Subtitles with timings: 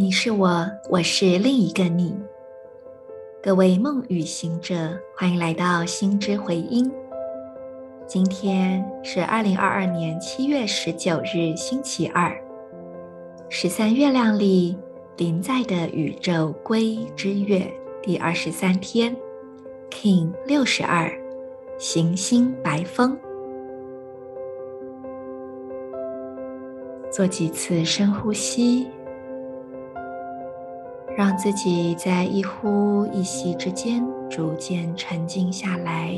[0.00, 2.14] 你是我，我是另一个你。
[3.42, 6.88] 各位梦与行者，欢迎来到心之回音。
[8.06, 12.32] 今天是二零二二年七月十九日，星期二，
[13.48, 14.78] 十三月亮里
[15.16, 17.68] 临在的宇宙归之月
[18.00, 19.16] 第二十三天
[19.90, 21.10] ，King 六十二，
[21.76, 23.18] 行星白风。
[27.10, 28.86] 做几次深呼吸，
[31.18, 36.14] 让自己在一呼一吸之间逐渐沉静下来，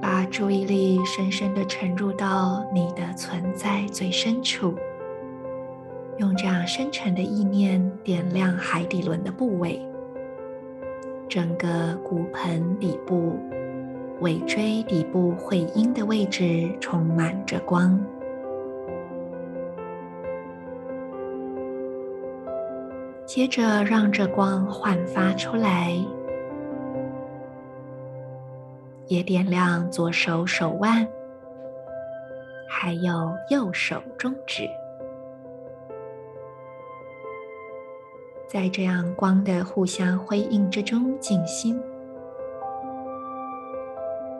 [0.00, 4.74] 把注意力深深地沉入到你的存在最深处。
[6.18, 9.86] 用这样深沉的意念点亮海底轮的部位，
[11.28, 13.38] 整个骨盆底部、
[14.20, 18.02] 尾椎底部会阴的位置充满着光。
[23.26, 25.92] 接着，让这光焕发出来，
[29.08, 31.06] 也点亮左手手腕，
[32.66, 34.66] 还有右手中指。
[38.48, 41.78] 在这样光的互相辉映之中静心，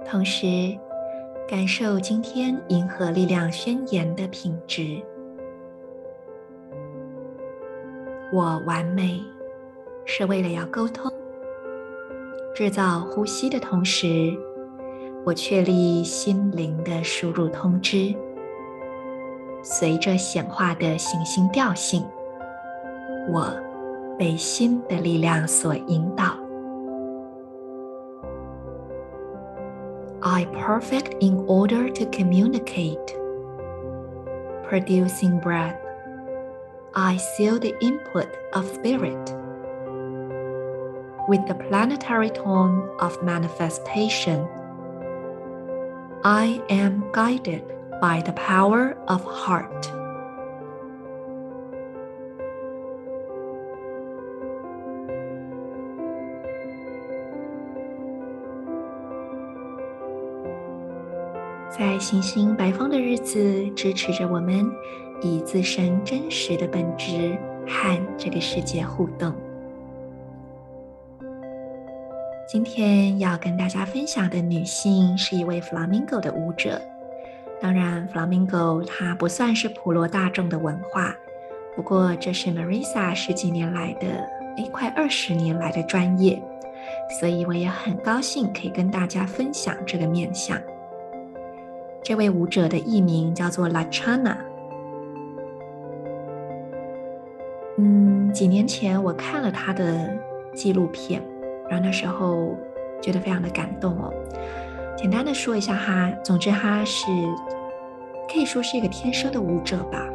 [0.09, 0.47] 同时
[1.48, 5.03] 感受今天银河力量宣言的品质。
[8.33, 9.21] 我完美，
[10.05, 11.13] 是为了要沟通，
[12.55, 14.33] 制造呼吸的同时，
[15.25, 18.15] 我确立心灵的输入通知，
[19.65, 22.07] 随着显化的行星调性，
[23.33, 23.66] 我。
[24.17, 26.42] 被心的力量所引导。
[30.22, 33.17] I perfect in order to communicate.
[34.70, 35.77] Producing breath.
[36.94, 39.33] I seal the input of spirit.
[41.27, 44.48] With the planetary tone of manifestation.
[46.23, 47.64] I am guided
[47.99, 49.95] by the power of heart.
[61.96, 64.70] 在行星白风的日子，支持着我们
[65.23, 69.33] 以自身真实的本质和这个世界互动。
[72.46, 76.79] 今天要跟大家分享的女性是一位 Flamingo 的舞者。
[77.62, 81.17] 当然，Flamingo 它不算是普罗大众的文化，
[81.74, 84.06] 不过这是 Marisa 十几年来的，
[84.58, 86.42] 诶，快二十年来的专业，
[87.18, 90.61] 所以我也很高兴可以跟大家分享这个面相。
[92.06, 94.36] 这位舞者的艺名叫做 Lachana。
[97.78, 100.17] 嗯，几年前我看了他的
[100.55, 101.20] 纪录片，
[101.68, 102.55] 然后那时候
[103.02, 104.14] 觉得非常的感动哦。
[104.96, 107.08] 简单的说一下哈，总之他是
[108.33, 110.08] 可以说是一个天生的舞者吧。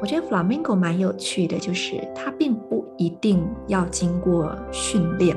[0.00, 5.36] 我觉得 Flamingo 蛮有趣的，就是他并不一定要经过训练，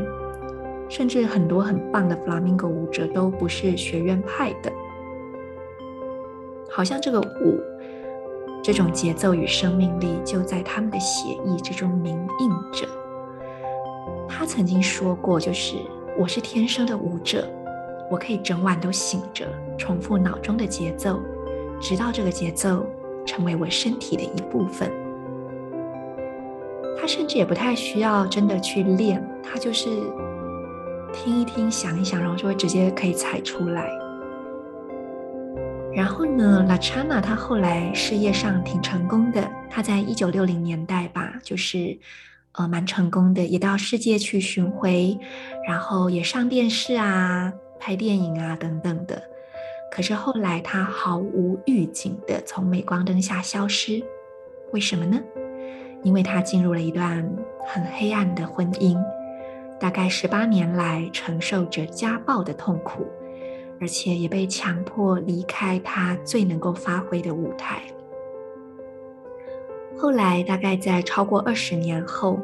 [0.88, 4.72] 甚至很多很棒的 Flamingo 舞者都不是学院派的。
[6.76, 7.62] 好像这个舞，
[8.64, 12.88] 这种节奏与生命力就在他们的血液之中铭印着。
[14.28, 15.76] 他曾经说过，就是
[16.18, 17.48] 我是天生的舞者，
[18.10, 19.46] 我可以整晚都醒着，
[19.78, 21.20] 重复脑中的节奏，
[21.80, 22.84] 直到这个节奏
[23.24, 24.92] 成为我身体的一部分。
[27.00, 29.90] 他甚至也不太需要真的去练，他就是
[31.14, 33.88] 听一听，想一想，然后就会直接可以踩出来。
[35.96, 39.48] 然后呢，Lachana 他后来事业上挺成功的。
[39.70, 41.98] 他在一九六零年代吧，就是
[42.54, 45.18] 呃蛮成功的，也到世界去巡回，
[45.68, 49.22] 然后也上电视啊、拍电影啊等等的。
[49.92, 54.04] 可是后来他毫无预警的从镁光灯下消失，
[54.72, 55.20] 为什么呢？
[56.04, 57.24] 因为他进入了一段
[57.68, 58.98] 很黑暗的婚姻，
[59.80, 63.06] 大概十八年来承受着家暴的痛苦。
[63.84, 67.82] 而且也被强迫离开他最能够发挥的舞台。
[69.98, 72.40] 后来，大概在超过二十年后，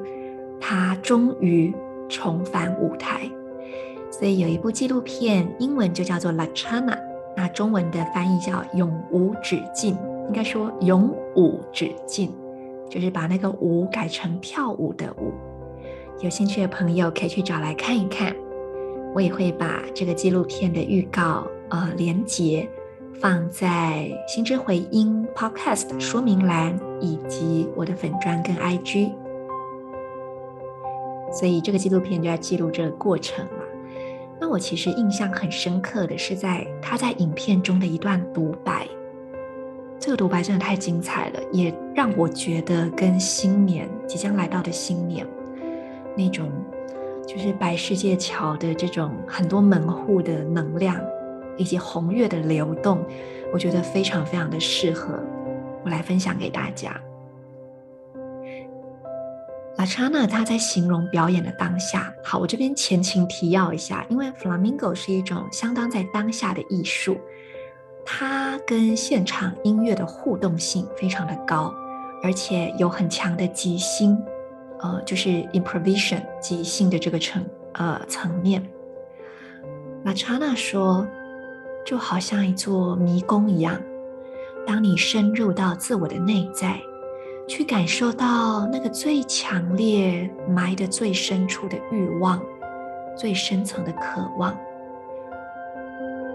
[0.59, 1.73] 他终于
[2.09, 3.21] 重返舞台。
[4.11, 6.91] 所以有一部纪录片，英文就叫做《Lachana》，
[7.37, 9.95] 那中文的翻译叫《永无止境》，
[10.27, 12.35] 应该说“永舞止境”，
[12.91, 15.31] 就是把那个舞改成跳舞的舞。
[16.19, 18.35] 有兴趣的朋友可以去找来看一看。
[19.13, 22.69] 我也会把这个纪录片的预告呃连结
[23.19, 29.11] 放在心之回音 Podcast 说明栏以及我的粉专跟 IG。
[31.31, 33.63] 所以这个纪录片就要记录这个过程了。
[34.39, 38.87] 那我其实印象很深刻的是在他在影片中的一段独白，
[39.99, 45.27] 这个独白真的太精彩了，也让我觉得跟新年即将来到的新年
[46.15, 46.49] 那种
[47.29, 50.99] 就是白世界桥的这种很多门户的能量
[51.57, 53.05] 以及红月的流动，
[53.53, 55.13] 我觉得非常非常的适合
[55.83, 56.99] 我来分享给大家。
[59.77, 67.15] Lachana 他在形容表演的当下，好，我这边前情提要一下，因为 Flamingo 是一种相当在当下的艺术，
[68.03, 71.71] 它跟现场音乐的互动性非常的高，
[72.23, 74.17] 而且有很强的即兴，
[74.79, 78.63] 呃，就是 improvisation 即兴的这个层呃层面。
[80.05, 81.07] Lachana 说，
[81.85, 83.81] 就好像一座迷宫一样，
[84.65, 86.79] 当你深入到自我的内在。
[87.47, 92.39] 去感受到那个最强烈、埋得最深处的欲望，
[93.17, 94.55] 最深层的渴望。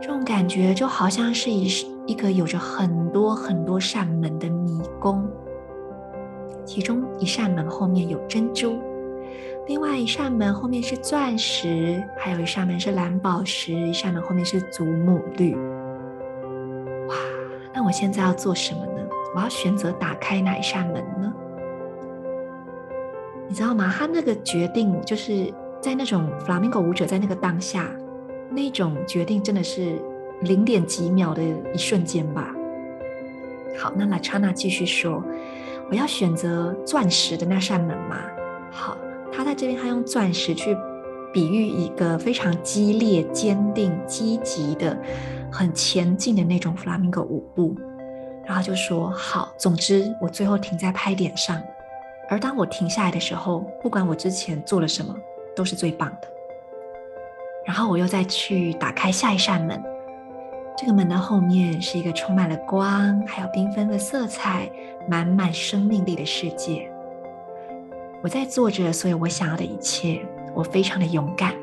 [0.02, 1.68] 这种感觉就好像是一
[2.04, 5.30] 一个有着很多很多扇门的迷宫，
[6.64, 8.78] 其中一扇门后面有珍珠，
[9.66, 15.54] 另外一扇门后面是钻石，还有一扇门是蓝宝石，一扇门后面是祖母绿。
[17.08, 17.16] 哇，
[17.72, 19.06] 那我现在要做什么呢？
[19.34, 21.32] 我要选择打开哪一扇门呢？
[23.48, 23.92] 你知道吗？
[23.96, 27.90] 他那个决定，就是在那种 Flamenco 舞者在那个当下，
[28.50, 30.00] 那种决定真的是
[30.40, 31.42] 零点几秒的
[31.74, 32.54] 一瞬间吧。
[33.76, 35.22] 好，那拉差纳继续说
[35.94, 38.18] ：“我要选择钻石的那扇门嘛。”
[38.68, 38.98] 好，
[39.32, 40.76] 他在这边他用钻石去
[41.32, 44.98] 比喻一个非常激烈、坚定、积极的、
[45.52, 47.76] 很前进的那种 Flamenco 舞步。
[48.44, 51.62] 然后就说好，总之我最后停在拍点上，
[52.28, 55.14] 而当我停下来的时候，不管我之前做了什么，
[55.54, 56.28] 都是最棒的。
[57.64, 59.80] 然后我又再去打开下一扇门，
[60.76, 64.68] 这个门的后面是一个充满了光，还有缤纷的色彩、
[65.08, 66.90] 满满生命力的世界。
[68.22, 70.20] 我在做着所有我想要的一切，
[70.52, 71.54] 我非常的勇敢，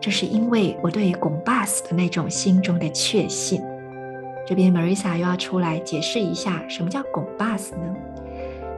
[0.00, 3.60] 这是因为我对于贡巴斯的那种心中的确信。
[4.46, 7.96] 这边 Marisa 又要出来解释一下，什么叫拱巴斯呢？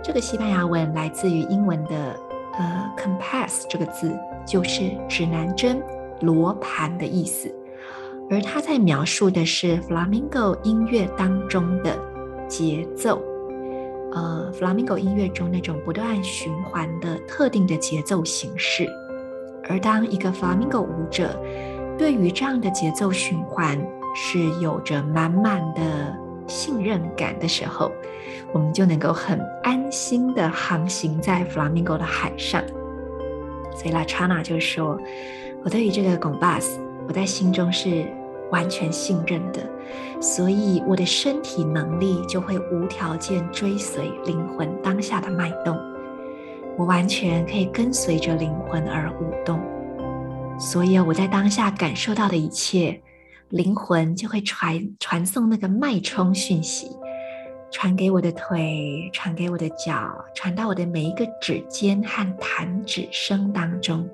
[0.03, 2.19] 这个西班牙文来自于英文的
[2.59, 5.83] 呃 compass 这个字，就是指南针、
[6.21, 7.55] 罗盘的意思。
[8.31, 11.99] 而它在描述的是 Flamenco 音乐当中的
[12.47, 13.23] 节奏，
[14.13, 18.87] 呃，Flamenco 音乐中那种不断循环的特定的节奏形式。
[19.69, 21.39] 而当一个 Flamenco 舞者
[21.99, 23.79] 对于这样的节奏循环，
[24.15, 26.15] 是有着满满的
[26.47, 27.91] 信任感的时候，
[28.53, 32.63] 我们就能够很安心的航行在 Flamenco 的海上。
[33.75, 34.99] 所以 Lachana 就说
[35.63, 38.07] ：“我对于这个拱 bus，我在心中是
[38.51, 39.63] 完全信任的，
[40.21, 45.79] 所以我的身体能力就会无条件追随灵魂当下的脉动，
[46.77, 49.61] 我完全可以跟随着灵魂而舞动。
[50.59, 53.01] 所以我在当下感受到的一切。”
[53.51, 56.91] 灵魂就会传传送那个脉冲讯息，
[57.71, 64.07] 传给我的腿，传给我的脚，传到我的每一个指尖和弹指声当中。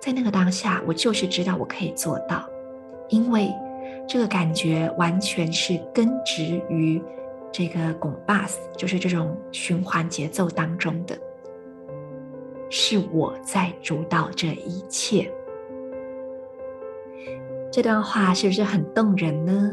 [0.00, 2.48] 在那个当下，我就是知道我可以做到，
[3.08, 3.52] 因为
[4.08, 7.02] 这个感觉完全是根植于
[7.52, 11.18] 这个 compás，就是这种循环节奏当中的，
[12.68, 15.30] 是我在主导这一切。
[17.72, 19.72] 这段话是不是很动人呢？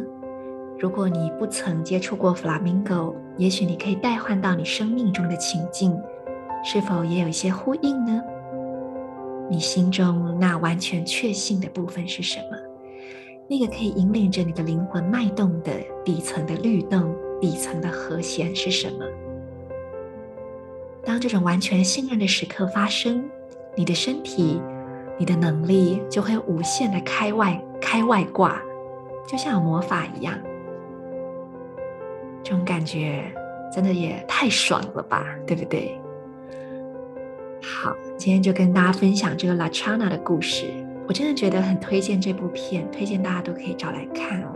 [0.80, 5.98] 如果你不曾接触过 Flamenco，也许你可以代换到你生命中的情境，
[6.64, 8.22] 是否也有一些呼应呢？
[9.50, 12.58] 你心中那完全确信的部分是什么？
[13.48, 15.72] 那个可以引领着你的灵魂脉动的
[16.04, 19.06] 底层的律动、底层的和弦是什么？
[21.04, 23.24] 当这种完全信任的时刻发生，
[23.76, 24.62] 你的身体、
[25.18, 27.62] 你的能力就会无限的开外。
[27.86, 28.60] 开外挂，
[29.28, 30.34] 就像魔法一样，
[32.42, 33.26] 这种感觉
[33.76, 36.00] 真的也太爽了吧，对不对？
[37.62, 40.68] 好，今天就跟大家分享这个 Lachana 的故事，
[41.08, 44.56] 我真的觉得很推荐这部片，推荐大家都可以找来看哦。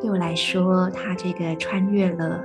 [0.00, 2.44] 对我来说，它这个穿越了，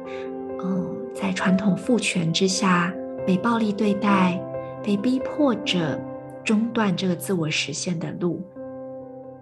[0.64, 2.94] 嗯，在传统父权之下
[3.25, 4.42] 被暴力对待，
[4.84, 6.00] 被逼迫着
[6.44, 8.42] 中断这个自我实现的路，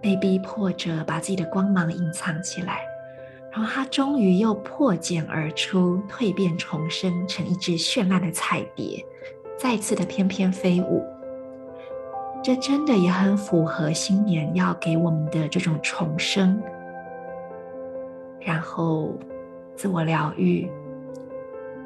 [0.00, 2.80] 被逼迫着把自己的光芒隐藏起来，
[3.52, 9.04] 然后他终于又破茧而出，蜕变重生成一只绚烂的彩蝶，
[9.56, 11.04] 再次的翩翩飞舞。
[12.44, 16.62] 这真的也很符合新年要给我们的这种重生，
[18.38, 19.14] 然后
[19.74, 20.70] 自我疗愈，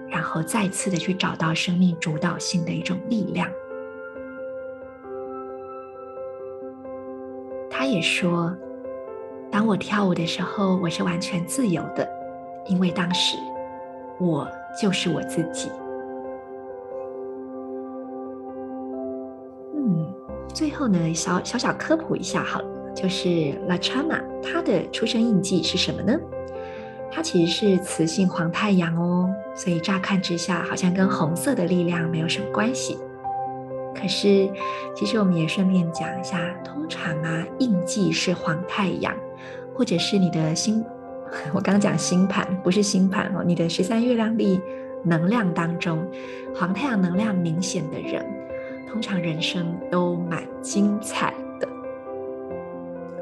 [0.09, 3.49] 然后再次的去找到生命主导性的一种力量。
[7.71, 8.53] 他也说，
[9.53, 12.05] 当我跳舞的时候，我是完全自由的，
[12.67, 13.38] 因为当时
[14.19, 14.50] 我
[14.83, 15.71] 就是我自己。
[20.52, 23.28] 最后呢，小小小科普一下好了，就是
[23.69, 26.19] Lachana 它的出生印记是什么呢？
[27.11, 32.99] 它其实是雌性黄太阳哦，所以乍看之下好像跟红色的力量没有什么关系。
[33.95, 34.49] 可是
[34.95, 39.14] 其实我们也顺便讲一下，通常啊，印记是黄太阳，
[39.75, 40.85] 或者是你的星，
[41.55, 44.61] 我刚刚讲星盘不是星盘哦，你的十三月亮历
[45.05, 46.07] 能量当中，
[46.55, 48.25] 黄太阳能量明显的人。
[48.90, 51.68] 通常人生都蛮精彩的，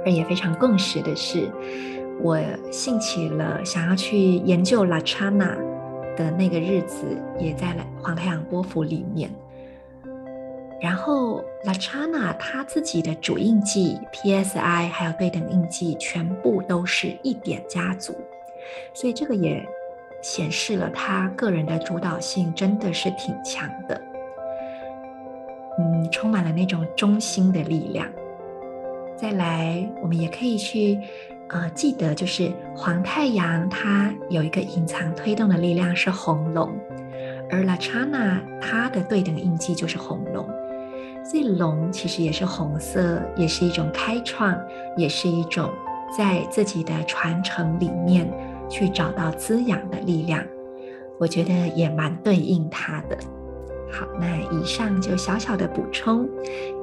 [0.05, 1.51] 而也非常共识的是，
[2.23, 2.39] 我
[2.71, 5.57] 兴起了想要去研究 Lachana
[6.17, 7.05] 的那个日子，
[7.39, 9.29] 也在黄太阳波符里面。
[10.81, 18.15] 然后 Lachana 他自己的主印记 PSI 还有对等印记，全部都是一点家族，
[18.95, 19.67] 所以这个也
[20.23, 24.01] 显示了他个人的主导性真的是挺强的。
[26.09, 28.07] 充满了那种中心的力量。
[29.17, 30.99] 再来，我们也可以去，
[31.49, 36.71] 呃，记得就是黄太阳它有一个隐藏推动的力量是红龙，
[37.51, 40.47] 而 Lachana 它的对等印记就是红龙，
[41.25, 44.55] 所以龙其实也是红色，也是一种开创，
[44.99, 45.73] 也是一种
[46.17, 48.31] 在自己的传承里面
[48.69, 50.45] 去找到滋养的力量。
[51.19, 53.17] 我觉得也蛮对应它的。
[53.91, 56.29] 好，那以上就小小的补充，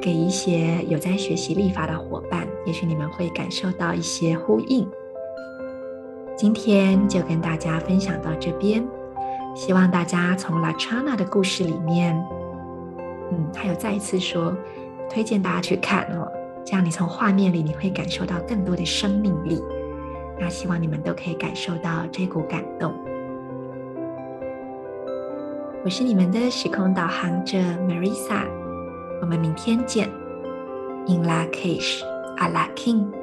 [0.01, 4.87] 给一些有在学习历法的伙伴，也许你们会感受到一些呼应。
[6.35, 8.83] 今天就跟大家分享到这边，
[9.53, 12.15] 希望大家从 Lachana 的故事里面，
[13.31, 14.55] 嗯，还有再一次说，
[15.09, 16.31] 推荐大家去看哦，
[16.65, 19.61] 这样你从画面里你会感受到更多的生命力。
[20.39, 22.91] 那希望你们都可以感受到这股感动。
[25.85, 28.47] 我是你们的时空导航者 Marisa，
[29.19, 30.09] 我们明天见。
[31.07, 32.01] In la cage,
[32.37, 33.22] a la king。